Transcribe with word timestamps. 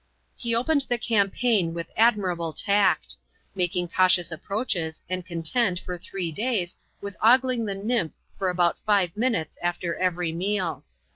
•He 0.35 0.55
opened 0.55 0.87
the 0.89 0.97
campaign 0.97 1.75
with 1.75 1.91
admirable 1.95 2.53
tact: 2.53 3.17
making 3.53 3.87
cautious 3.89 4.31
approaches, 4.31 5.03
and 5.07 5.23
content, 5.23 5.79
for 5.79 5.95
three 5.95 6.31
days, 6.31 6.75
with 7.01 7.15
ogling 7.21 7.65
the 7.65 7.75
nymph 7.75 8.13
for 8.35 8.49
about 8.49 8.79
five 8.79 9.15
minutes 9.15 9.59
after 9.61 9.95
every 9.97 10.31
meal. 10.31 10.83